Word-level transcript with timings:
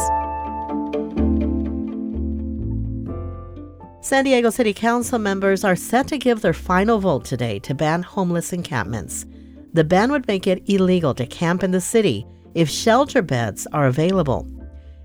San 4.00 4.22
Diego 4.22 4.50
City 4.50 4.72
Council 4.72 5.18
members 5.18 5.64
are 5.64 5.74
set 5.74 6.06
to 6.06 6.18
give 6.18 6.40
their 6.40 6.52
final 6.52 7.00
vote 7.00 7.24
today 7.24 7.58
to 7.58 7.74
ban 7.74 8.04
homeless 8.04 8.52
encampments. 8.52 9.26
The 9.72 9.82
ban 9.82 10.12
would 10.12 10.28
make 10.28 10.46
it 10.46 10.62
illegal 10.70 11.14
to 11.14 11.26
camp 11.26 11.64
in 11.64 11.72
the 11.72 11.80
city 11.80 12.24
if 12.54 12.70
shelter 12.70 13.22
beds 13.22 13.66
are 13.72 13.88
available. 13.88 14.46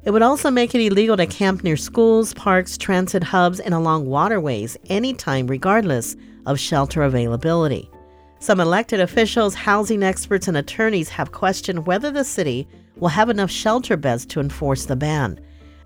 It 0.07 0.13
would 0.13 0.21
also 0.21 0.49
make 0.49 0.73
it 0.73 0.79
illegal 0.79 1.17
to 1.17 1.27
camp 1.27 1.65
near 1.65 1.75
schools, 1.75 2.33
parks, 2.33 2.77
transit 2.77 3.25
hubs, 3.25 3.59
and 3.59 3.73
along 3.73 4.05
waterways 4.05 4.77
anytime, 4.85 5.47
regardless 5.47 6.15
of 6.45 6.61
shelter 6.61 7.03
availability. 7.03 7.91
Some 8.39 8.61
elected 8.61 9.01
officials, 9.01 9.53
housing 9.53 10.03
experts, 10.03 10.47
and 10.47 10.55
attorneys 10.55 11.09
have 11.09 11.33
questioned 11.33 11.85
whether 11.85 12.09
the 12.09 12.23
city 12.23 12.69
will 12.95 13.09
have 13.09 13.29
enough 13.29 13.51
shelter 13.51 13.97
beds 13.97 14.25
to 14.27 14.39
enforce 14.39 14.85
the 14.85 14.95
ban. 14.95 15.41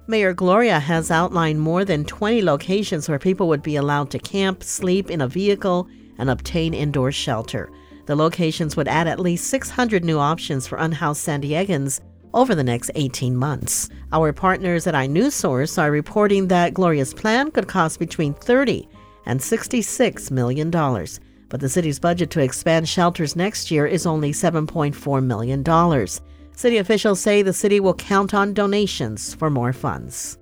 Mayor 0.05 0.33
Gloria 0.33 0.79
has 0.79 1.09
outlined 1.09 1.59
more 1.59 1.83
than 1.83 2.05
20 2.05 2.43
locations 2.43 3.09
where 3.09 3.17
people 3.17 3.47
would 3.47 3.63
be 3.63 3.75
allowed 3.75 4.11
to 4.11 4.19
camp, 4.19 4.61
sleep 4.61 5.09
in 5.09 5.21
a 5.21 5.27
vehicle, 5.27 5.89
and 6.19 6.29
obtain 6.29 6.75
indoor 6.75 7.11
shelter. 7.11 7.71
The 8.05 8.15
locations 8.15 8.77
would 8.77 8.87
add 8.87 9.07
at 9.07 9.19
least 9.19 9.47
600 9.47 10.05
new 10.05 10.19
options 10.19 10.67
for 10.67 10.77
unhoused 10.77 11.21
San 11.21 11.41
Diegans 11.41 12.01
over 12.33 12.55
the 12.55 12.63
next 12.63 12.91
18 12.95 13.35
months. 13.35 13.89
Our 14.11 14.33
partners 14.33 14.87
at 14.87 14.93
iNewsSource 14.93 15.81
are 15.81 15.91
reporting 15.91 16.47
that 16.47 16.73
Gloria's 16.73 17.13
plan 17.13 17.51
could 17.51 17.67
cost 17.67 17.99
between 17.99 18.33
30 18.33 18.87
and 19.25 19.39
$66 19.39 20.31
million. 20.31 20.69
But 20.71 21.59
the 21.59 21.69
city's 21.69 21.99
budget 21.99 22.29
to 22.31 22.39
expand 22.41 22.87
shelters 22.87 23.35
next 23.35 23.71
year 23.71 23.85
is 23.85 24.05
only 24.05 24.31
$7.4 24.31 25.23
million. 25.23 26.07
City 26.55 26.77
officials 26.77 27.19
say 27.19 27.41
the 27.41 27.53
city 27.53 27.79
will 27.79 27.93
count 27.93 28.33
on 28.33 28.53
donations 28.53 29.33
for 29.33 29.49
more 29.49 29.73
funds. 29.73 30.37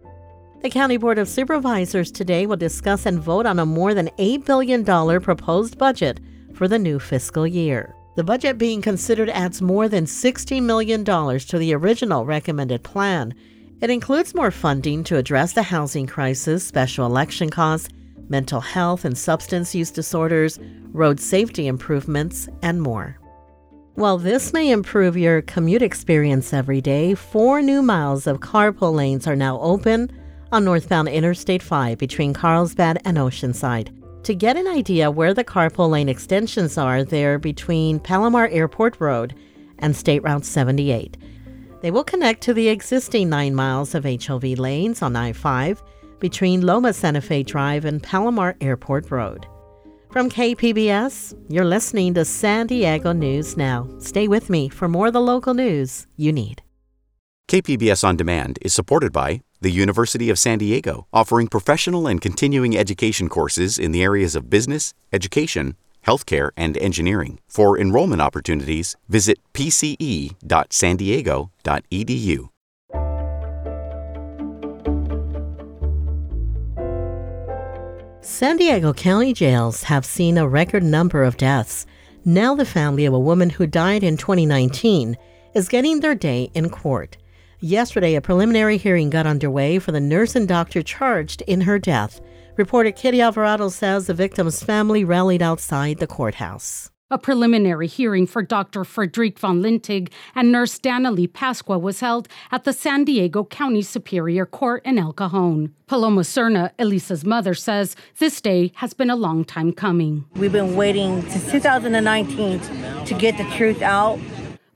The 0.61 0.69
County 0.69 0.97
Board 0.97 1.17
of 1.17 1.29
Supervisors 1.29 2.11
today 2.11 2.45
will 2.45 2.57
discuss 2.57 3.05
and 3.05 3.19
vote 3.19 3.45
on 3.45 3.59
a 3.59 3.65
more 3.65 3.93
than 3.93 4.09
$8 4.19 4.45
billion 4.45 4.83
proposed 5.21 5.77
budget 5.77 6.19
for 6.53 6.67
the 6.67 6.77
new 6.77 6.99
fiscal 6.99 7.47
year. 7.47 7.95
The 8.19 8.25
budget 8.25 8.57
being 8.57 8.81
considered 8.81 9.29
adds 9.29 9.61
more 9.61 9.87
than 9.87 10.03
$60 10.03 10.61
million 10.61 11.05
to 11.05 11.57
the 11.57 11.73
original 11.73 12.25
recommended 12.25 12.83
plan. 12.83 13.33
It 13.79 13.89
includes 13.89 14.35
more 14.35 14.51
funding 14.51 15.05
to 15.05 15.15
address 15.15 15.53
the 15.53 15.63
housing 15.63 16.05
crisis, 16.05 16.61
special 16.65 17.05
election 17.05 17.49
costs, 17.49 17.87
mental 18.27 18.59
health 18.59 19.05
and 19.05 19.17
substance 19.17 19.73
use 19.73 19.89
disorders, 19.89 20.59
road 20.91 21.21
safety 21.21 21.67
improvements, 21.67 22.49
and 22.61 22.81
more. 22.81 23.17
While 23.95 24.17
this 24.17 24.51
may 24.51 24.69
improve 24.69 25.15
your 25.15 25.41
commute 25.43 25.81
experience 25.81 26.51
every 26.51 26.81
day, 26.81 27.15
four 27.15 27.61
new 27.61 27.81
miles 27.81 28.27
of 28.27 28.41
carpool 28.41 28.93
lanes 28.93 29.27
are 29.27 29.35
now 29.37 29.61
open 29.61 30.11
on 30.51 30.65
northbound 30.65 31.07
Interstate 31.07 31.63
5 31.63 31.97
between 31.97 32.33
Carlsbad 32.33 33.01
and 33.05 33.17
Oceanside. 33.17 33.97
To 34.23 34.35
get 34.35 34.57
an 34.57 34.67
idea 34.67 35.09
where 35.09 35.33
the 35.33 35.43
carpool 35.43 35.89
lane 35.89 36.09
extensions 36.09 36.77
are, 36.77 37.03
they're 37.03 37.39
between 37.39 37.99
Palomar 37.99 38.47
Airport 38.49 38.99
Road 38.99 39.33
and 39.79 39.95
State 39.95 40.23
Route 40.23 40.45
78. 40.45 41.17
They 41.81 41.91
will 41.91 42.03
connect 42.03 42.41
to 42.41 42.53
the 42.53 42.67
existing 42.67 43.29
9 43.29 43.55
miles 43.55 43.95
of 43.95 44.05
HOV 44.05 44.43
lanes 44.43 45.01
on 45.01 45.15
I 45.15 45.31
5 45.31 45.81
between 46.19 46.61
Lomas 46.61 46.97
Santa 46.97 47.21
Fe 47.21 47.43
Drive 47.43 47.85
and 47.85 48.03
Palomar 48.03 48.55
Airport 48.59 49.09
Road. 49.09 49.47
From 50.11 50.29
KPBS, 50.29 51.33
you're 51.49 51.63
listening 51.63 52.13
to 52.15 52.25
San 52.25 52.67
Diego 52.67 53.13
News 53.13 53.55
Now. 53.55 53.87
Stay 53.99 54.27
with 54.27 54.49
me 54.49 54.67
for 54.67 54.87
more 54.87 55.07
of 55.07 55.13
the 55.13 55.21
local 55.21 55.53
news 55.53 56.07
you 56.17 56.33
need. 56.33 56.61
KPBS 57.47 58.03
On 58.03 58.17
Demand 58.17 58.59
is 58.61 58.73
supported 58.73 59.13
by 59.13 59.41
the 59.61 59.71
University 59.71 60.29
of 60.29 60.39
San 60.39 60.57
Diego, 60.57 61.07
offering 61.11 61.47
professional 61.47 62.07
and 62.07 62.21
continuing 62.21 62.77
education 62.77 63.29
courses 63.29 63.77
in 63.77 63.91
the 63.91 64.03
areas 64.03 64.35
of 64.35 64.49
business, 64.49 64.93
education, 65.11 65.75
healthcare, 66.05 66.51
and 66.55 66.77
engineering. 66.77 67.39
For 67.47 67.79
enrollment 67.79 68.21
opportunities, 68.21 68.95
visit 69.07 69.39
pce.sandiego.edu. 69.53 72.49
San 78.21 78.57
Diego 78.57 78.93
County 78.93 79.33
jails 79.33 79.83
have 79.83 80.05
seen 80.05 80.37
a 80.37 80.47
record 80.47 80.83
number 80.83 81.23
of 81.23 81.35
deaths. 81.35 81.87
Now, 82.23 82.53
the 82.53 82.65
family 82.65 83.05
of 83.05 83.13
a 83.13 83.19
woman 83.19 83.49
who 83.49 83.65
died 83.65 84.03
in 84.03 84.17
2019 84.17 85.17
is 85.55 85.67
getting 85.67 85.99
their 85.99 86.15
day 86.15 86.51
in 86.53 86.69
court. 86.69 87.17
Yesterday, 87.61 88.15
a 88.15 88.21
preliminary 88.21 88.77
hearing 88.77 89.09
got 89.09 89.27
underway 89.27 89.79
for 89.79 89.91
the 89.91 89.99
nurse 89.99 90.33
and 90.33 90.47
doctor 90.47 90.81
charged 90.81 91.41
in 91.41 91.59
her 91.61 91.77
death. 91.77 92.21
Reporter 92.55 92.91
Kitty 92.91 93.19
Alvarado 93.19 93.67
says 93.67 94.07
the 94.07 94.13
victim's 94.13 94.63
family 94.63 95.03
rallied 95.03 95.41
outside 95.41 95.97
the 95.97 96.07
courthouse. 96.07 96.89
A 97.11 97.17
preliminary 97.17 97.87
hearing 97.87 98.27
for 98.27 98.41
Dr. 98.41 98.85
Frederic 98.85 99.37
von 99.37 99.61
Lintig 99.61 100.09
and 100.35 100.53
nurse 100.53 100.79
Danalee 100.79 101.27
Pasqua 101.27 101.81
was 101.81 101.99
held 101.99 102.29
at 102.49 102.63
the 102.63 102.71
San 102.71 103.03
Diego 103.03 103.43
County 103.43 103.81
Superior 103.81 104.45
Court 104.45 104.85
in 104.85 104.97
El 104.97 105.11
Cajon. 105.11 105.73
Paloma 105.87 106.21
Serna, 106.21 106.71
Elisa's 106.79 107.25
mother, 107.25 107.53
says 107.53 107.97
this 108.19 108.39
day 108.39 108.71
has 108.75 108.93
been 108.93 109.09
a 109.09 109.17
long 109.17 109.43
time 109.43 109.73
coming. 109.73 110.23
We've 110.35 110.53
been 110.53 110.77
waiting 110.77 111.27
since 111.29 111.51
2019 111.51 113.05
to 113.05 113.13
get 113.15 113.37
the 113.37 113.55
truth 113.57 113.81
out 113.81 114.17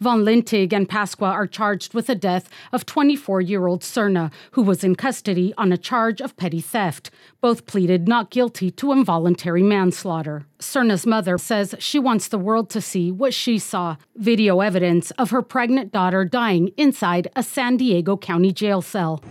Von 0.04 0.26
Lintig 0.26 0.74
and 0.74 0.90
Pasqua 0.90 1.30
are 1.30 1.48
charged 1.48 1.94
with 1.94 2.08
the 2.08 2.16
death 2.16 2.50
of 2.74 2.86
24 2.86 3.40
year 3.40 3.68
old 3.68 3.84
Serna, 3.84 4.34
who 4.52 4.62
was 4.62 4.84
in 4.84 4.96
custody 4.96 5.54
on 5.58 5.72
a 5.72 5.78
charge 5.78 6.20
of 6.20 6.36
petty 6.36 6.60
theft. 6.60 7.10
Both 7.40 7.66
pleaded 7.66 8.06
not 8.06 8.30
guilty 8.30 8.70
to 8.72 8.92
involuntary 8.92 9.64
manslaughter. 9.64 10.46
Serna's 10.60 11.06
mother 11.06 11.38
says 11.38 11.74
she 11.80 12.00
wants 12.00 12.28
the 12.28 12.38
world 12.38 12.70
to 12.72 12.82
see 12.82 13.14
what 13.14 13.34
she 13.34 13.58
saw 13.58 13.96
video 14.18 14.60
evidence 14.60 15.12
of 15.12 15.30
her 15.30 15.42
pregnant 15.42 15.94
daughter 15.94 16.26
dying 16.26 16.72
inside 16.76 17.30
a 17.34 17.42
San 17.42 17.78
Diego 17.78 18.18
County 18.18 18.52
jail 18.52 18.82
cell 18.82 19.24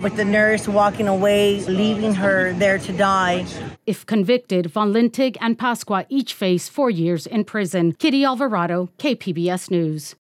with 0.00 0.16
the 0.16 0.24
nurse 0.24 0.68
walking 0.68 1.08
away, 1.08 1.60
leaving 1.64 2.14
her 2.14 2.52
there 2.54 2.78
to 2.78 2.92
die. 2.92 3.46
If 3.86 4.06
convicted, 4.06 4.66
Von 4.66 4.92
Lintig 4.92 5.36
and 5.40 5.58
Pasqua 5.58 6.06
each 6.08 6.34
face 6.34 6.68
four 6.68 6.90
years 6.90 7.26
in 7.26 7.44
prison. 7.44 7.92
Kitty 7.92 8.24
Alvarado, 8.24 8.90
KPBS 8.98 9.70
News. 9.70 10.14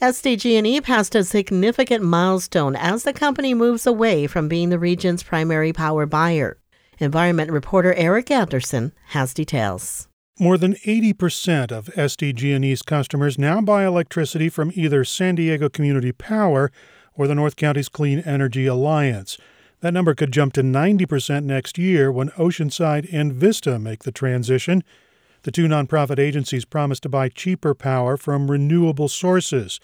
SDG&E 0.00 0.80
passed 0.80 1.16
a 1.16 1.24
significant 1.24 2.04
milestone 2.04 2.76
as 2.76 3.02
the 3.02 3.12
company 3.12 3.52
moves 3.52 3.84
away 3.84 4.28
from 4.28 4.46
being 4.46 4.68
the 4.68 4.78
region's 4.78 5.24
primary 5.24 5.72
power 5.72 6.06
buyer. 6.06 6.56
Environment 7.00 7.50
reporter 7.50 7.92
Eric 7.94 8.30
Anderson 8.30 8.92
has 9.08 9.34
details. 9.34 10.08
More 10.40 10.56
than 10.56 10.74
80% 10.74 11.72
of 11.72 11.86
SDG&E's 11.86 12.82
customers 12.82 13.38
now 13.38 13.60
buy 13.60 13.84
electricity 13.84 14.48
from 14.48 14.70
either 14.76 15.04
San 15.04 15.34
Diego 15.34 15.68
Community 15.68 16.12
Power 16.12 16.70
or 17.14 17.26
the 17.26 17.34
North 17.34 17.56
County's 17.56 17.88
Clean 17.88 18.20
Energy 18.20 18.64
Alliance. 18.66 19.36
That 19.80 19.92
number 19.92 20.14
could 20.14 20.32
jump 20.32 20.52
to 20.52 20.62
90% 20.62 21.42
next 21.42 21.76
year 21.76 22.12
when 22.12 22.28
Oceanside 22.30 23.12
and 23.12 23.32
Vista 23.32 23.80
make 23.80 24.04
the 24.04 24.12
transition. 24.12 24.84
The 25.42 25.50
two 25.50 25.66
nonprofit 25.66 26.20
agencies 26.20 26.64
promise 26.64 27.00
to 27.00 27.08
buy 27.08 27.30
cheaper 27.30 27.74
power 27.74 28.16
from 28.16 28.48
renewable 28.48 29.08
sources. 29.08 29.80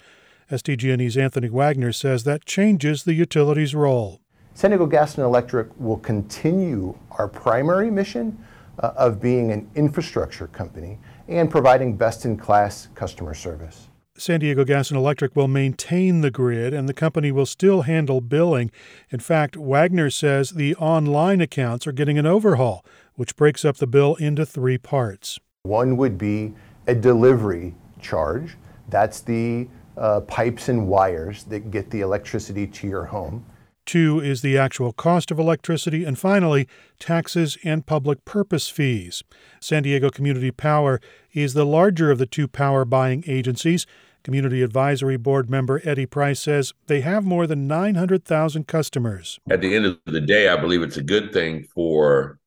SDG&E's 0.49 1.17
Anthony 1.17 1.49
Wagner 1.49 1.91
says 1.91 2.23
that 2.23 2.45
changes 2.45 3.03
the 3.03 3.13
utility's 3.13 3.75
role. 3.75 4.21
San 4.53 4.71
Diego 4.71 4.85
Gas 4.85 5.15
and 5.15 5.25
Electric 5.25 5.77
will 5.77 5.97
continue 5.97 6.97
our 7.11 7.27
primary 7.27 7.91
mission 7.91 8.41
uh, 8.79 8.93
of 8.95 9.21
being 9.21 9.51
an 9.51 9.69
infrastructure 9.75 10.47
company 10.47 10.99
and 11.27 11.49
providing 11.49 11.95
best 11.95 12.25
in 12.25 12.37
class 12.37 12.87
customer 12.95 13.33
service. 13.33 13.87
San 14.17 14.39
Diego 14.39 14.63
Gas 14.63 14.91
and 14.91 14.97
Electric 14.97 15.35
will 15.35 15.49
maintain 15.49 16.21
the 16.21 16.31
grid 16.31 16.73
and 16.73 16.87
the 16.87 16.93
company 16.93 17.33
will 17.33 17.45
still 17.45 17.81
handle 17.81 18.21
billing. 18.21 18.71
In 19.09 19.19
fact, 19.19 19.57
Wagner 19.57 20.09
says 20.09 20.51
the 20.51 20.73
online 20.75 21.41
accounts 21.41 21.85
are 21.85 21.91
getting 21.91 22.17
an 22.17 22.25
overhaul, 22.25 22.85
which 23.15 23.35
breaks 23.35 23.65
up 23.65 23.75
the 23.75 23.87
bill 23.87 24.15
into 24.15 24.45
three 24.45 24.77
parts. 24.77 25.37
One 25.63 25.97
would 25.97 26.17
be 26.17 26.53
a 26.87 26.95
delivery 26.95 27.75
charge. 27.99 28.55
That's 28.87 29.19
the 29.19 29.67
uh, 29.97 30.21
pipes 30.21 30.69
and 30.69 30.87
wires 30.87 31.43
that 31.45 31.71
get 31.71 31.89
the 31.89 32.01
electricity 32.01 32.67
to 32.67 32.87
your 32.87 33.03
home. 33.03 33.45
Two 33.85 34.19
is 34.19 34.41
the 34.41 34.57
actual 34.57 34.93
cost 34.93 35.31
of 35.31 35.39
electricity. 35.39 36.03
And 36.03 36.17
finally, 36.17 36.67
taxes 36.99 37.57
and 37.63 37.85
public 37.85 38.25
purpose 38.25 38.67
fees. 38.67 39.23
San 39.59 39.83
Diego 39.83 40.09
Community 40.09 40.51
Power 40.51 40.99
is 41.33 41.53
the 41.53 41.65
larger 41.65 42.09
of 42.09 42.17
the 42.17 42.25
two 42.25 42.47
power 42.47 42.83
buying 42.83 43.23
agencies. 43.27 43.85
Community 44.23 44.63
Advisory 44.63 45.17
Board 45.17 45.51
member 45.51 45.81
Eddie 45.83 46.07
Price 46.07 46.39
says 46.39 46.73
they 46.87 47.01
have 47.01 47.23
more 47.23 47.45
than 47.45 47.67
900,000 47.67 48.65
customers. 48.65 49.39
At 49.51 49.61
the 49.61 49.75
end 49.75 49.85
of 49.85 49.99
the 50.05 50.19
day, 50.19 50.49
I 50.49 50.59
believe 50.59 50.81
it's 50.81 50.97
a 50.97 51.03
good 51.03 51.31
thing 51.31 51.63
for 51.63 52.39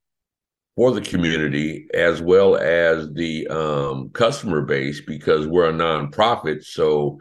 for 0.74 0.92
the 0.92 1.00
community 1.00 1.88
as 1.92 2.22
well 2.22 2.56
as 2.56 3.12
the 3.12 3.46
um, 3.48 4.10
customer 4.10 4.62
base 4.62 5.00
because 5.00 5.46
we're 5.46 5.70
a 5.70 5.72
nonprofit. 5.72 6.64
So 6.64 7.18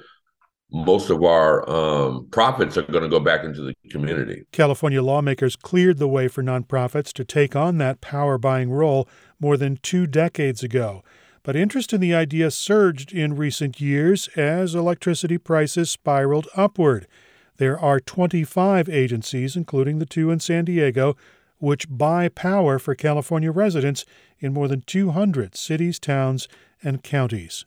most 0.72 1.10
of 1.10 1.24
our 1.24 1.68
um, 1.70 2.28
profits 2.32 2.78
are 2.78 2.84
going 2.84 3.04
to 3.04 3.10
go 3.10 3.20
back 3.20 3.44
into 3.44 3.62
the 3.62 3.74
community. 3.90 4.44
California 4.52 5.02
lawmakers 5.02 5.56
cleared 5.56 5.98
the 5.98 6.08
way 6.08 6.28
for 6.28 6.44
nonprofits 6.44 7.14
to 7.14 7.24
take 7.24 7.56
on 7.56 7.78
that 7.78 8.02
power 8.02 8.38
buying 8.38 8.70
role 8.70 9.08
more 9.40 9.56
than 9.56 9.78
two 9.78 10.06
decades 10.06 10.64
ago. 10.64 11.04
But 11.44 11.56
interest 11.56 11.94
in 11.94 12.02
the 12.02 12.14
idea 12.14 12.52
surged 12.52 13.14
in 13.14 13.38
recent 13.38 13.80
years 13.80 14.28
as 14.36 14.76
electricity 14.76 15.38
prices 15.38 15.90
spiraled 15.90 16.48
upward. 16.58 17.08
There 17.56 17.80
are 17.80 18.02
25 18.02 18.90
agencies, 18.90 19.56
including 19.56 20.00
the 20.00 20.06
two 20.06 20.30
in 20.30 20.42
San 20.42 20.66
Diego, 20.66 21.16
which 21.60 21.88
buy 21.90 22.28
power 22.28 22.78
for 22.78 22.94
California 22.94 23.52
residents 23.52 24.06
in 24.40 24.54
more 24.54 24.68
than 24.68 24.82
200 24.82 25.56
cities, 25.56 26.00
towns, 26.00 26.50
and 26.84 27.02
counties. 27.02 27.66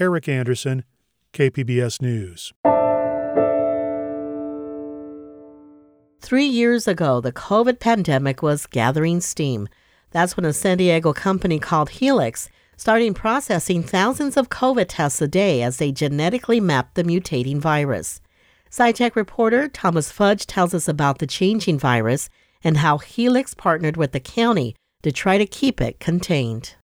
Eric 0.00 0.28
Anderson, 0.28 0.84
KPBS 1.32 2.02
News. 2.02 2.52
Three 6.20 6.46
years 6.46 6.86
ago, 6.86 7.20
the 7.20 7.32
COVID 7.32 7.80
pandemic 7.80 8.42
was 8.42 8.66
gathering 8.66 9.20
steam. 9.20 9.68
That's 10.12 10.36
when 10.36 10.44
a 10.44 10.52
San 10.52 10.78
Diego 10.78 11.12
company 11.12 11.58
called 11.58 11.90
Helix 11.90 12.48
started 12.76 13.14
processing 13.14 13.82
thousands 13.82 14.36
of 14.36 14.48
COVID 14.48 14.86
tests 14.88 15.20
a 15.20 15.28
day 15.28 15.62
as 15.62 15.78
they 15.78 15.92
genetically 15.92 16.60
mapped 16.60 16.94
the 16.94 17.04
mutating 17.04 17.58
virus. 17.58 18.20
SciTech 18.70 19.14
reporter 19.14 19.68
Thomas 19.68 20.10
Fudge 20.10 20.46
tells 20.46 20.72
us 20.74 20.88
about 20.88 21.18
the 21.18 21.26
changing 21.26 21.78
virus 21.78 22.28
and 22.64 22.78
how 22.78 22.98
Helix 22.98 23.52
partnered 23.52 23.96
with 23.96 24.12
the 24.12 24.20
county 24.20 24.74
to 25.02 25.12
try 25.12 25.36
to 25.36 25.46
keep 25.46 25.80
it 25.80 26.00
contained. 26.00 26.76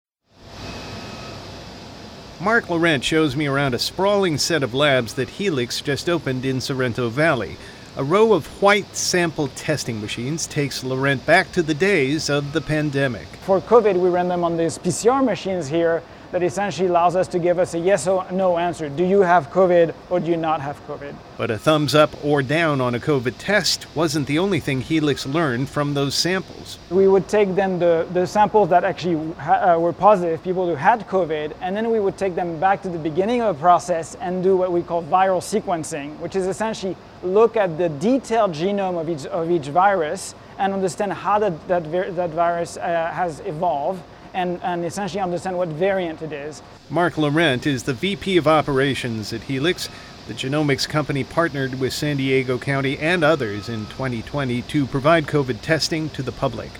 Mark 2.40 2.70
Laurent 2.70 3.02
shows 3.02 3.34
me 3.34 3.48
around 3.48 3.74
a 3.74 3.80
sprawling 3.80 4.38
set 4.38 4.62
of 4.62 4.72
labs 4.72 5.14
that 5.14 5.28
Helix 5.28 5.80
just 5.80 6.08
opened 6.08 6.44
in 6.44 6.60
Sorrento 6.60 7.08
Valley. 7.08 7.56
A 7.96 8.04
row 8.04 8.32
of 8.32 8.46
white 8.62 8.94
sample 8.94 9.48
testing 9.48 10.00
machines 10.00 10.46
takes 10.46 10.84
Laurent 10.84 11.26
back 11.26 11.50
to 11.50 11.64
the 11.64 11.74
days 11.74 12.30
of 12.30 12.52
the 12.52 12.60
pandemic. 12.60 13.26
For 13.40 13.60
COVID, 13.60 13.96
we 13.96 14.08
ran 14.08 14.28
them 14.28 14.44
on 14.44 14.56
these 14.56 14.78
PCR 14.78 15.24
machines 15.24 15.66
here 15.66 16.00
that 16.32 16.42
essentially 16.42 16.88
allows 16.88 17.16
us 17.16 17.26
to 17.28 17.38
give 17.38 17.58
us 17.58 17.74
a 17.74 17.78
yes 17.78 18.06
or 18.06 18.26
no 18.30 18.58
answer. 18.58 18.88
Do 18.88 19.04
you 19.04 19.20
have 19.22 19.50
COVID 19.50 19.94
or 20.10 20.20
do 20.20 20.30
you 20.30 20.36
not 20.36 20.60
have 20.60 20.84
COVID? 20.86 21.14
But 21.36 21.50
a 21.50 21.58
thumbs 21.58 21.94
up 21.94 22.10
or 22.24 22.42
down 22.42 22.80
on 22.80 22.94
a 22.94 22.98
COVID 22.98 23.34
test 23.38 23.86
wasn't 23.96 24.26
the 24.26 24.38
only 24.38 24.60
thing 24.60 24.80
Helix 24.80 25.24
learned 25.26 25.68
from 25.68 25.94
those 25.94 26.14
samples. 26.14 26.78
We 26.90 27.08
would 27.08 27.28
take 27.28 27.54
then 27.54 27.78
the, 27.78 28.06
the 28.12 28.26
samples 28.26 28.68
that 28.68 28.84
actually 28.84 29.32
ha- 29.34 29.74
uh, 29.74 29.78
were 29.78 29.92
positive, 29.92 30.42
people 30.42 30.66
who 30.66 30.74
had 30.74 31.06
COVID, 31.08 31.54
and 31.60 31.74
then 31.74 31.90
we 31.90 32.00
would 32.00 32.18
take 32.18 32.34
them 32.34 32.60
back 32.60 32.82
to 32.82 32.88
the 32.88 32.98
beginning 32.98 33.40
of 33.40 33.56
the 33.56 33.60
process 33.60 34.14
and 34.16 34.42
do 34.42 34.56
what 34.56 34.72
we 34.72 34.82
call 34.82 35.02
viral 35.04 35.40
sequencing, 35.40 36.18
which 36.18 36.36
is 36.36 36.46
essentially 36.46 36.96
look 37.22 37.56
at 37.56 37.78
the 37.78 37.88
detailed 37.88 38.52
genome 38.52 39.00
of 39.00 39.08
each, 39.08 39.26
of 39.26 39.50
each 39.50 39.68
virus 39.68 40.34
and 40.58 40.72
understand 40.72 41.12
how 41.12 41.38
that, 41.38 41.68
that, 41.68 41.90
that 42.16 42.30
virus 42.30 42.76
uh, 42.76 43.10
has 43.12 43.40
evolved 43.40 44.02
and, 44.34 44.60
and 44.62 44.84
essentially 44.84 45.20
understand 45.20 45.56
what 45.56 45.68
variant 45.68 46.22
it 46.22 46.32
is. 46.32 46.62
Mark 46.90 47.18
Laurent 47.18 47.66
is 47.66 47.82
the 47.82 47.94
VP 47.94 48.36
of 48.36 48.46
Operations 48.46 49.32
at 49.32 49.42
Helix. 49.42 49.88
The 50.26 50.34
genomics 50.34 50.88
company 50.88 51.24
partnered 51.24 51.80
with 51.80 51.92
San 51.92 52.18
Diego 52.18 52.58
County 52.58 52.98
and 52.98 53.24
others 53.24 53.68
in 53.68 53.86
2020 53.86 54.62
to 54.62 54.86
provide 54.86 55.26
COVID 55.26 55.60
testing 55.62 56.10
to 56.10 56.22
the 56.22 56.32
public. 56.32 56.70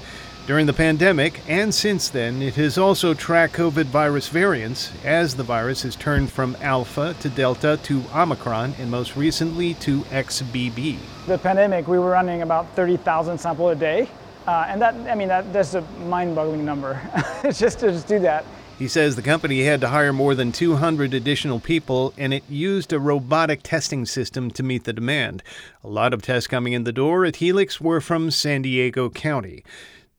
During 0.48 0.64
the 0.64 0.72
pandemic 0.72 1.42
and 1.46 1.74
since 1.74 2.08
then, 2.08 2.40
it 2.40 2.54
has 2.54 2.78
also 2.78 3.12
tracked 3.12 3.54
COVID 3.54 3.84
virus 3.84 4.28
variants 4.28 4.90
as 5.04 5.36
the 5.36 5.42
virus 5.42 5.82
has 5.82 5.94
turned 5.94 6.32
from 6.32 6.56
Alpha 6.62 7.14
to 7.20 7.28
Delta 7.28 7.78
to 7.82 8.02
Omicron 8.14 8.74
and 8.78 8.90
most 8.90 9.14
recently 9.14 9.74
to 9.74 10.00
XBB. 10.04 10.96
The 11.26 11.36
pandemic, 11.36 11.86
we 11.86 11.98
were 11.98 12.08
running 12.08 12.40
about 12.40 12.66
30,000 12.76 13.36
samples 13.36 13.72
a 13.72 13.78
day. 13.78 14.08
Uh, 14.46 14.66
and 14.68 14.80
that, 14.80 14.94
I 14.94 15.14
mean, 15.14 15.28
that, 15.28 15.52
that's 15.52 15.74
a 15.74 15.82
mind 16.06 16.34
boggling 16.34 16.64
number 16.64 17.00
just 17.52 17.80
to 17.80 17.90
just 17.90 18.06
do 18.06 18.18
that. 18.20 18.44
He 18.78 18.86
says 18.86 19.16
the 19.16 19.22
company 19.22 19.64
had 19.64 19.80
to 19.80 19.88
hire 19.88 20.12
more 20.12 20.36
than 20.36 20.52
200 20.52 21.12
additional 21.12 21.58
people 21.58 22.14
and 22.16 22.32
it 22.32 22.44
used 22.48 22.92
a 22.92 23.00
robotic 23.00 23.64
testing 23.64 24.06
system 24.06 24.52
to 24.52 24.62
meet 24.62 24.84
the 24.84 24.92
demand. 24.92 25.42
A 25.82 25.88
lot 25.88 26.14
of 26.14 26.22
tests 26.22 26.46
coming 26.46 26.74
in 26.74 26.84
the 26.84 26.92
door 26.92 27.24
at 27.24 27.36
Helix 27.36 27.80
were 27.80 28.00
from 28.00 28.30
San 28.30 28.62
Diego 28.62 29.10
County. 29.10 29.64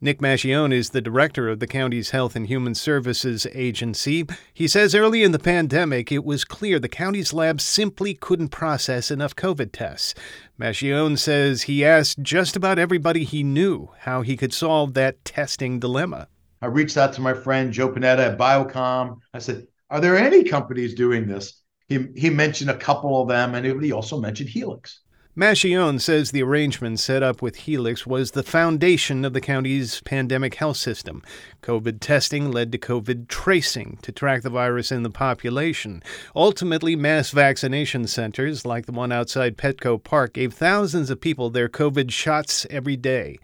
Nick 0.02 0.20
Macchione 0.20 0.72
is 0.72 0.92
the 0.92 1.02
director 1.02 1.50
of 1.50 1.60
the 1.60 1.68
county's 1.68 2.12
Health 2.12 2.34
and 2.34 2.48
Human 2.48 2.74
Services 2.74 3.46
Agency. 3.54 4.26
He 4.54 4.66
says 4.66 4.96
early 4.96 5.24
in 5.24 5.34
the 5.34 5.40
pandemic, 5.40 6.10
it 6.10 6.24
was 6.24 6.46
clear 6.46 6.80
the 6.80 6.88
county's 6.88 7.34
labs 7.34 7.66
simply 7.66 8.14
couldn't 8.14 8.48
process 8.48 9.12
enough 9.12 9.36
COVID 9.36 9.74
tests. 9.74 10.16
Macchione 10.58 11.20
says 11.20 11.64
he 11.64 11.84
asked 11.84 12.22
just 12.22 12.56
about 12.56 12.80
everybody 12.80 13.26
he 13.26 13.44
knew 13.44 13.90
how 14.00 14.22
he 14.22 14.38
could 14.38 14.54
solve 14.54 14.94
that 14.94 15.26
testing 15.26 15.82
dilemma. 15.82 16.30
I 16.62 16.68
reached 16.68 16.96
out 16.96 17.12
to 17.16 17.22
my 17.22 17.34
friend 17.34 17.74
Joe 17.74 17.90
Panetta 17.90 18.20
at 18.20 18.38
Biocom. 18.38 19.18
I 19.34 19.40
said, 19.40 19.68
Are 19.90 20.00
there 20.00 20.18
any 20.18 20.46
companies 20.46 20.94
doing 20.94 21.28
this? 21.28 21.62
He, 21.90 22.08
he 22.16 22.30
mentioned 22.30 22.70
a 22.70 22.78
couple 22.78 23.22
of 23.22 23.28
them, 23.28 23.54
and 23.54 23.84
he 23.84 23.92
also 23.92 24.18
mentioned 24.18 24.48
Helix. 24.48 25.02
Macchione 25.40 26.02
says 26.02 26.32
the 26.32 26.44
arrangement 26.44 27.00
set 27.00 27.24
up 27.24 27.42
with 27.42 27.56
Helix 27.56 28.06
was 28.06 28.32
the 28.32 28.44
foundation 28.44 29.24
of 29.24 29.32
the 29.32 29.40
county's 29.40 30.02
pandemic 30.02 30.56
health 30.56 30.76
system. 30.76 31.24
COVID 31.64 32.02
testing 32.02 32.52
led 32.52 32.74
to 32.74 32.78
COVID 32.78 33.30
tracing 33.30 34.00
to 34.02 34.12
track 34.12 34.42
the 34.42 34.50
virus 34.50 34.92
in 34.92 35.04
the 35.04 35.10
population. 35.10 36.04
Ultimately, 36.36 36.98
mass 36.98 37.32
vaccination 37.32 38.06
centers 38.06 38.66
like 38.66 38.86
the 38.86 38.92
one 38.92 39.14
outside 39.14 39.56
Petco 39.56 40.04
Park 40.04 40.34
gave 40.34 40.54
thousands 40.54 41.10
of 41.10 41.22
people 41.22 41.50
their 41.50 41.70
COVID 41.70 42.12
shots 42.12 42.68
every 42.70 42.98
day. 42.98 43.40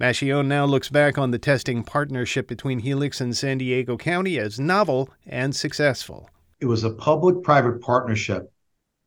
Macchione 0.00 0.46
now 0.46 0.64
looks 0.64 0.88
back 0.88 1.18
on 1.18 1.32
the 1.32 1.38
testing 1.40 1.82
partnership 1.82 2.46
between 2.46 2.78
Helix 2.78 3.20
and 3.20 3.36
San 3.36 3.58
Diego 3.58 3.96
County 3.96 4.38
as 4.38 4.60
novel 4.60 5.10
and 5.26 5.56
successful. 5.56 6.30
It 6.60 6.66
was 6.66 6.84
a 6.84 6.90
public 6.90 7.42
private 7.42 7.80
partnership, 7.80 8.52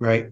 right, 0.02 0.32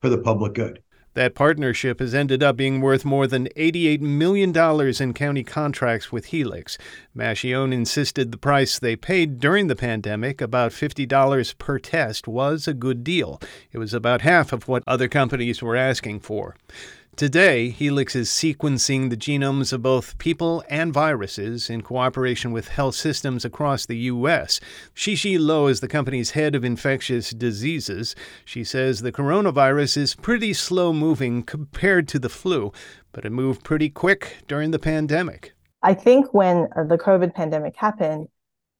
for 0.00 0.08
the 0.08 0.18
public 0.18 0.54
good. 0.54 0.82
That 1.14 1.34
partnership 1.34 1.98
has 1.98 2.14
ended 2.14 2.42
up 2.42 2.56
being 2.56 2.80
worth 2.80 3.04
more 3.04 3.26
than 3.26 3.48
$88 3.56 4.00
million 4.00 4.56
in 5.02 5.14
county 5.14 5.42
contracts 5.42 6.12
with 6.12 6.26
Helix. 6.26 6.78
Macchione 7.16 7.72
insisted 7.72 8.30
the 8.30 8.38
price 8.38 8.78
they 8.78 8.94
paid 8.94 9.40
during 9.40 9.66
the 9.66 9.74
pandemic, 9.74 10.40
about 10.40 10.70
$50 10.70 11.58
per 11.58 11.78
test, 11.80 12.28
was 12.28 12.68
a 12.68 12.74
good 12.74 13.02
deal. 13.02 13.40
It 13.72 13.78
was 13.78 13.92
about 13.92 14.20
half 14.20 14.52
of 14.52 14.68
what 14.68 14.84
other 14.86 15.08
companies 15.08 15.60
were 15.60 15.76
asking 15.76 16.20
for. 16.20 16.54
Today, 17.20 17.68
Helix 17.68 18.16
is 18.16 18.30
sequencing 18.30 19.10
the 19.10 19.16
genomes 19.18 19.74
of 19.74 19.82
both 19.82 20.16
people 20.16 20.64
and 20.70 20.90
viruses 20.90 21.68
in 21.68 21.82
cooperation 21.82 22.50
with 22.50 22.68
health 22.68 22.94
systems 22.94 23.44
across 23.44 23.84
the 23.84 23.98
U.S. 24.08 24.58
Shishi 24.94 25.38
Luo 25.38 25.70
is 25.70 25.80
the 25.80 25.86
company's 25.86 26.30
head 26.30 26.54
of 26.54 26.64
infectious 26.64 27.28
diseases. 27.32 28.16
She 28.46 28.64
says 28.64 29.00
the 29.02 29.12
coronavirus 29.12 29.98
is 29.98 30.14
pretty 30.14 30.54
slow 30.54 30.94
moving 30.94 31.42
compared 31.42 32.08
to 32.08 32.18
the 32.18 32.30
flu, 32.30 32.72
but 33.12 33.26
it 33.26 33.32
moved 33.32 33.64
pretty 33.64 33.90
quick 33.90 34.38
during 34.48 34.70
the 34.70 34.78
pandemic. 34.78 35.52
I 35.82 35.92
think 35.92 36.32
when 36.32 36.68
uh, 36.74 36.84
the 36.84 36.96
COVID 36.96 37.34
pandemic 37.34 37.76
happened, 37.76 38.28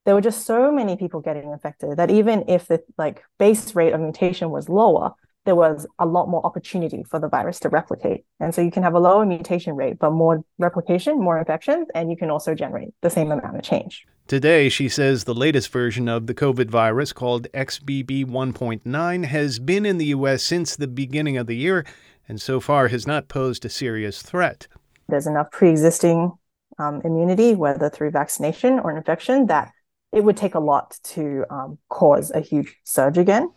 there 0.06 0.14
were 0.14 0.22
just 0.22 0.46
so 0.46 0.72
many 0.72 0.96
people 0.96 1.20
getting 1.20 1.50
infected 1.50 1.98
that 1.98 2.10
even 2.10 2.44
if 2.48 2.68
the 2.68 2.82
like 2.96 3.22
base 3.38 3.74
rate 3.74 3.92
of 3.92 4.00
mutation 4.00 4.48
was 4.48 4.70
lower, 4.70 5.12
there 5.46 5.56
was 5.56 5.86
a 5.98 6.06
lot 6.06 6.28
more 6.28 6.44
opportunity 6.44 7.02
for 7.08 7.18
the 7.18 7.28
virus 7.28 7.58
to 7.60 7.68
replicate. 7.68 8.24
And 8.40 8.54
so 8.54 8.60
you 8.60 8.70
can 8.70 8.82
have 8.82 8.94
a 8.94 8.98
lower 8.98 9.24
mutation 9.24 9.74
rate, 9.74 9.98
but 9.98 10.10
more 10.10 10.44
replication, 10.58 11.18
more 11.18 11.38
infections, 11.38 11.88
and 11.94 12.10
you 12.10 12.16
can 12.16 12.30
also 12.30 12.54
generate 12.54 12.90
the 13.00 13.10
same 13.10 13.32
amount 13.32 13.56
of 13.56 13.62
change. 13.62 14.06
Today, 14.26 14.68
she 14.68 14.88
says 14.88 15.24
the 15.24 15.34
latest 15.34 15.72
version 15.72 16.08
of 16.08 16.26
the 16.26 16.34
COVID 16.34 16.70
virus, 16.70 17.12
called 17.12 17.48
XBB 17.52 18.26
1.9, 18.26 19.24
has 19.24 19.58
been 19.58 19.84
in 19.84 19.98
the 19.98 20.06
U.S. 20.06 20.42
since 20.42 20.76
the 20.76 20.86
beginning 20.86 21.36
of 21.36 21.46
the 21.46 21.56
year 21.56 21.84
and 22.30 22.40
so 22.40 22.60
far 22.60 22.86
has 22.86 23.08
not 23.08 23.26
posed 23.26 23.64
a 23.64 23.68
serious 23.68 24.22
threat. 24.22 24.68
There's 25.08 25.26
enough 25.26 25.50
pre 25.50 25.68
existing 25.68 26.30
um, 26.78 27.00
immunity, 27.04 27.56
whether 27.56 27.90
through 27.90 28.12
vaccination 28.12 28.78
or 28.78 28.96
infection, 28.96 29.46
that 29.46 29.72
it 30.12 30.22
would 30.22 30.36
take 30.36 30.54
a 30.54 30.60
lot 30.60 30.96
to 31.02 31.44
um, 31.50 31.78
cause 31.88 32.30
a 32.30 32.38
huge 32.38 32.76
surge 32.84 33.18
again. 33.18 33.50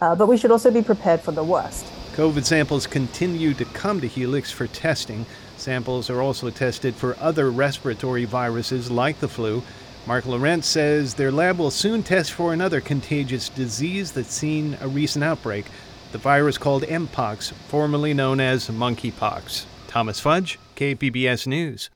Uh, 0.00 0.14
but 0.14 0.26
we 0.26 0.36
should 0.36 0.50
also 0.50 0.70
be 0.70 0.82
prepared 0.82 1.20
for 1.20 1.32
the 1.32 1.44
worst. 1.44 1.86
COVID 2.14 2.44
samples 2.44 2.86
continue 2.86 3.54
to 3.54 3.64
come 3.66 4.00
to 4.00 4.08
Helix 4.08 4.50
for 4.50 4.66
testing. 4.66 5.26
Samples 5.56 6.10
are 6.10 6.20
also 6.20 6.50
tested 6.50 6.94
for 6.94 7.16
other 7.20 7.50
respiratory 7.50 8.24
viruses 8.24 8.90
like 8.90 9.20
the 9.20 9.28
flu. 9.28 9.62
Mark 10.06 10.24
Laurent 10.26 10.64
says 10.64 11.14
their 11.14 11.30
lab 11.30 11.58
will 11.58 11.70
soon 11.70 12.02
test 12.02 12.32
for 12.32 12.52
another 12.52 12.80
contagious 12.80 13.48
disease 13.50 14.12
that's 14.12 14.34
seen 14.34 14.76
a 14.80 14.88
recent 14.88 15.22
outbreak 15.24 15.66
the 16.12 16.18
virus 16.18 16.58
called 16.58 16.82
Mpox, 16.82 17.52
formerly 17.52 18.12
known 18.14 18.40
as 18.40 18.68
monkeypox. 18.68 19.64
Thomas 19.86 20.20
Fudge, 20.20 20.58
KPBS 20.76 21.46
News. 21.46 21.90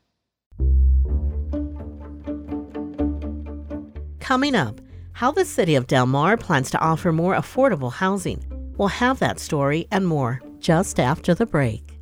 Coming 4.20 4.54
up, 4.54 4.80
how 5.14 5.30
the 5.32 5.44
city 5.44 5.74
of 5.76 5.86
Del 5.86 6.06
Mar 6.06 6.36
plans 6.36 6.70
to 6.70 6.78
offer 6.78 7.12
more 7.12 7.34
affordable 7.34 7.92
housing. 7.92 8.44
We'll 8.76 8.88
have 8.88 9.18
that 9.20 9.40
story 9.40 9.86
and 9.90 10.06
more 10.06 10.42
just 10.58 11.00
after 11.00 11.34
the 11.34 11.46
break. 11.46 11.93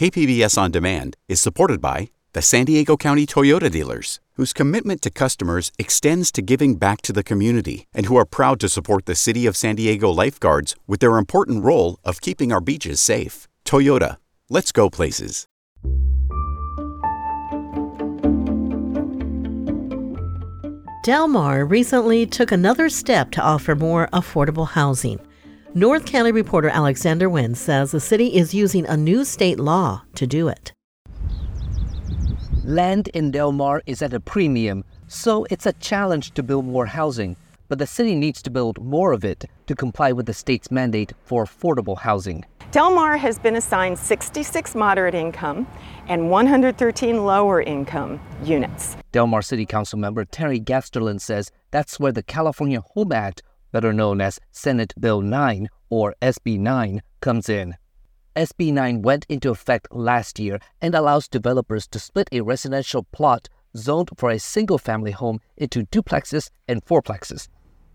KPBS 0.00 0.56
On 0.56 0.70
Demand 0.70 1.14
is 1.28 1.42
supported 1.42 1.78
by 1.78 2.08
the 2.32 2.40
San 2.40 2.64
Diego 2.64 2.96
County 2.96 3.26
Toyota 3.26 3.70
dealers, 3.70 4.18
whose 4.32 4.54
commitment 4.54 5.02
to 5.02 5.10
customers 5.10 5.70
extends 5.78 6.32
to 6.32 6.40
giving 6.40 6.76
back 6.76 7.02
to 7.02 7.12
the 7.12 7.22
community 7.22 7.86
and 7.92 8.06
who 8.06 8.16
are 8.16 8.24
proud 8.24 8.58
to 8.60 8.70
support 8.70 9.04
the 9.04 9.14
City 9.14 9.44
of 9.44 9.58
San 9.58 9.74
Diego 9.74 10.08
lifeguards 10.08 10.74
with 10.86 11.00
their 11.00 11.18
important 11.18 11.62
role 11.62 11.98
of 12.02 12.22
keeping 12.22 12.50
our 12.50 12.62
beaches 12.62 12.98
safe. 12.98 13.46
Toyota, 13.66 14.16
let's 14.48 14.72
go 14.72 14.88
places. 14.88 15.46
Del 21.04 21.28
Mar 21.28 21.66
recently 21.66 22.24
took 22.24 22.50
another 22.50 22.88
step 22.88 23.30
to 23.32 23.42
offer 23.42 23.76
more 23.76 24.08
affordable 24.14 24.68
housing. 24.68 25.20
North 25.74 26.04
County 26.04 26.32
reporter 26.32 26.68
Alexander 26.68 27.28
Nguyen 27.28 27.54
says 27.54 27.92
the 27.92 28.00
city 28.00 28.34
is 28.34 28.52
using 28.52 28.84
a 28.86 28.96
new 28.96 29.24
state 29.24 29.60
law 29.60 30.02
to 30.16 30.26
do 30.26 30.48
it. 30.48 30.72
Land 32.64 33.06
in 33.14 33.30
Del 33.30 33.52
Mar 33.52 33.80
is 33.86 34.02
at 34.02 34.12
a 34.12 34.18
premium, 34.18 34.82
so 35.06 35.46
it's 35.48 35.66
a 35.66 35.72
challenge 35.74 36.32
to 36.32 36.42
build 36.42 36.64
more 36.64 36.86
housing, 36.86 37.36
but 37.68 37.78
the 37.78 37.86
city 37.86 38.16
needs 38.16 38.42
to 38.42 38.50
build 38.50 38.82
more 38.84 39.12
of 39.12 39.24
it 39.24 39.44
to 39.68 39.76
comply 39.76 40.10
with 40.10 40.26
the 40.26 40.34
state's 40.34 40.72
mandate 40.72 41.12
for 41.22 41.44
affordable 41.44 41.98
housing. 41.98 42.44
Del 42.72 42.90
Mar 42.90 43.16
has 43.16 43.38
been 43.38 43.54
assigned 43.54 43.96
66 43.96 44.74
moderate 44.74 45.14
income 45.14 45.68
and 46.08 46.30
113 46.30 47.24
lower 47.24 47.62
income 47.62 48.20
units. 48.42 48.96
Del 49.12 49.28
Mar 49.28 49.42
City 49.42 49.66
Council 49.66 50.00
member 50.00 50.24
Terry 50.24 50.58
Gaasterland 50.58 51.20
says 51.20 51.52
that's 51.70 52.00
where 52.00 52.12
the 52.12 52.24
California 52.24 52.80
Home 52.94 53.12
Act 53.12 53.44
better 53.72 53.92
known 53.92 54.20
as 54.20 54.40
Senate 54.50 54.92
Bill 54.98 55.20
9 55.20 55.68
or 55.88 56.14
SB 56.22 56.58
9, 56.58 57.02
comes 57.20 57.48
in. 57.48 57.76
SB 58.36 58.72
9 58.72 59.02
went 59.02 59.26
into 59.28 59.50
effect 59.50 59.88
last 59.90 60.38
year 60.38 60.60
and 60.80 60.94
allows 60.94 61.28
developers 61.28 61.86
to 61.88 61.98
split 61.98 62.28
a 62.32 62.40
residential 62.40 63.02
plot 63.12 63.48
zoned 63.76 64.10
for 64.16 64.30
a 64.30 64.38
single 64.38 64.78
family 64.78 65.10
home 65.10 65.40
into 65.56 65.84
duplexes 65.86 66.50
and 66.68 66.84
fourplexes. 66.84 67.48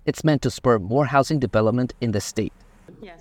It's 0.05 0.23
meant 0.23 0.41
to 0.43 0.51
spur 0.51 0.77
more 0.77 1.05
housing 1.05 1.39
development 1.39 1.93
in 2.01 2.11
the 2.11 2.21
state. 2.21 2.53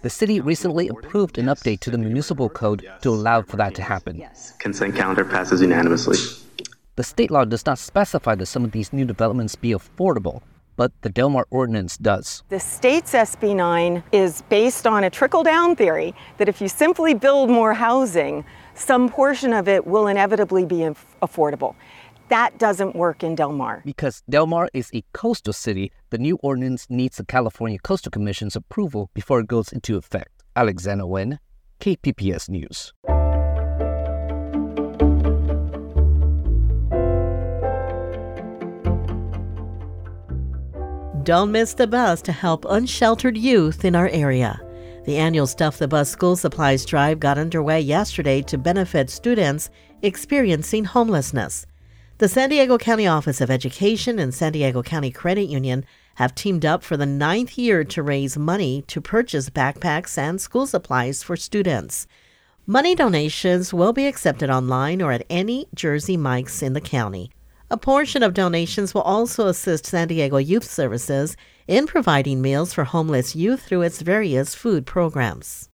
The 0.03 0.11
city 0.11 0.41
recently 0.41 0.89
approved 0.89 1.39
an 1.39 1.47
update 1.47 1.81
to 1.81 1.91
the 1.91 1.99
municipal 1.99 2.49
code 2.49 2.87
to 3.03 3.09
allow 3.09 3.43
for 3.43 3.57
that 3.57 3.75
to 3.77 3.83
happen. 3.83 4.23
Consent 4.59 4.95
calendar 4.95 5.25
passes 5.25 5.61
unanimously. 5.63 6.19
The 6.97 7.03
state 7.03 7.31
law 7.31 7.45
does 7.45 7.67
not 7.67 7.79
specify 7.79 8.35
that 8.37 8.47
some 8.47 8.65
of 8.65 8.73
these 8.73 8.93
new 8.93 9.05
developments 9.05 9.57
be 9.57 9.71
affordable, 9.71 10.43
but 10.77 10.93
the 11.03 11.09
Del 11.09 11.31
Mar 11.31 11.47
ordinance 11.51 11.97
does. 11.97 12.43
The 12.49 12.61
state's 12.61 13.13
SB 13.13 13.55
9 13.55 14.03
is 14.13 14.43
based 14.43 14.87
on 14.87 15.05
a 15.05 15.11
trickle 15.11 15.43
down 15.43 15.77
theory 15.77 16.15
that 16.39 16.49
if 16.49 16.61
you 16.61 16.69
simply 16.69 17.15
build 17.15 17.51
more 17.51 17.75
housing, 17.75 18.45
some 18.75 19.09
portion 19.09 19.53
of 19.53 19.69
it 19.69 19.87
will 19.87 20.07
inevitably 20.07 20.65
be 20.65 20.89
affordable. 21.23 21.75
That 22.29 22.59
doesn't 22.59 22.97
work 22.97 23.23
in 23.23 23.35
Del 23.35 23.53
Mar. 23.53 23.83
Because 23.85 24.23
Del 24.29 24.47
Mar 24.47 24.69
is 24.73 24.91
a 24.95 25.05
coastal 25.13 25.53
city, 25.53 25.93
the 26.11 26.19
new 26.19 26.39
ordinance 26.43 26.87
needs 26.89 27.19
the 27.19 27.25
California 27.25 27.79
Coastal 27.79 28.11
Commission's 28.11 28.57
approval 28.57 29.11
before 29.15 29.41
it 29.41 29.47
goes 29.47 29.73
into 29.73 29.97
effect. 29.97 30.43
Alexander 30.57 31.05
Nguyen, 31.05 31.39
KPBS 31.81 32.49
News. 32.49 32.93
Don't 41.25 41.53
miss 41.53 41.73
the 41.73 41.87
bus 41.87 42.21
to 42.21 42.33
help 42.33 42.67
unsheltered 42.69 43.39
youth 43.39 43.87
in 43.87 43.97
our 43.97 44.09
area. 44.09 44.61
The 45.07 45.17
annual 45.17 45.47
Stuff 45.47 45.79
the 45.79 45.89
Bus 45.89 46.11
school 46.11 46.37
supplies 46.37 46.85
drive 46.85 47.19
got 47.19 47.39
underway 47.39 47.81
yesterday 47.81 48.43
to 48.43 48.59
benefit 48.59 49.09
students 49.09 49.71
experiencing 50.03 50.85
homelessness. 50.85 51.65
The 52.19 52.29
San 52.29 52.51
Diego 52.51 52.77
County 52.77 53.07
Office 53.07 53.41
of 53.41 53.51
Education 53.51 54.19
and 54.19 54.35
San 54.35 54.53
Diego 54.53 54.83
County 54.83 55.11
Credit 55.11 55.49
Union 55.49 55.87
have 56.17 56.35
teamed 56.35 56.67
up 56.67 56.83
for 56.83 56.99
the 56.99 57.07
ninth 57.07 57.57
year 57.57 57.85
to 57.85 58.03
raise 58.03 58.37
money 58.37 58.83
to 58.89 59.01
purchase 59.01 59.49
backpacks 59.49 60.19
and 60.19 60.39
school 60.39 60.67
supplies 60.67 61.23
for 61.23 61.39
students. 61.39 62.07
Money 62.67 62.95
donations 62.95 63.73
will 63.73 63.95
be 63.95 64.07
accepted 64.07 64.51
online 64.51 65.01
or 65.01 65.11
at 65.11 65.25
any 65.31 65.69
Jersey 65.75 66.19
Mike's 66.19 66.63
in 66.63 66.75
the 66.75 66.83
county. 66.83 67.31
A 67.71 67.79
portion 67.79 68.23
of 68.23 68.35
donations 68.35 68.93
will 68.93 69.03
also 69.03 69.47
assist 69.49 69.87
San 69.87 70.09
Diego 70.09 70.37
Youth 70.37 70.65
Services 70.65 71.35
in 71.67 71.87
providing 71.87 72.43
meals 72.43 72.75
for 72.75 72.85
homeless 72.85 73.35
youth 73.35 73.63
through 73.63 73.83
its 73.83 74.03
various 74.03 74.55
food 74.55 74.85
programs. 74.85 75.71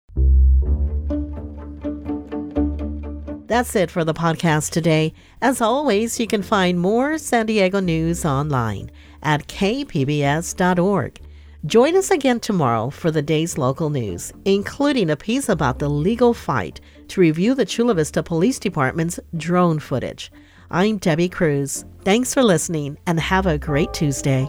That's 3.49 3.75
it 3.75 3.91
for 3.91 4.05
the 4.05 4.15
podcast 4.15 4.71
today. 4.71 5.13
As 5.43 5.61
always, 5.61 6.21
you 6.21 6.29
can 6.29 6.43
find 6.43 6.79
more 6.79 7.19
San 7.19 7.47
Diego 7.47 7.81
news 7.81 8.25
online 8.25 8.93
at 9.25 9.49
kpbs.org. 9.49 11.21
Join 11.67 11.97
us 11.97 12.13
again 12.13 12.39
tomorrow 12.39 12.91
for 12.91 13.11
the 13.11 13.21
day's 13.21 13.59
local 13.59 13.91
news, 13.91 14.33
including 14.45 15.11
a 15.11 15.17
piece 15.17 15.49
about 15.49 15.81
the 15.81 15.91
legal 15.91 16.33
fight 16.33 16.81
to 17.09 17.21
review 17.21 17.57
the 17.57 17.67
Chula 17.67 17.95
Vista 17.95 18.23
Police 18.23 18.61
Department's 18.61 19.19
drone 19.37 19.81
footage. 19.81 20.31
I'm 20.73 20.99
Debbie 20.99 21.29
Cruz. 21.29 21.85
Thanks 22.05 22.33
for 22.33 22.45
listening 22.45 22.97
and 23.05 23.19
have 23.19 23.45
a 23.45 23.59
great 23.59 23.93
Tuesday. 23.93 24.49